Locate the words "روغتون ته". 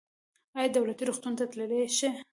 1.07-1.45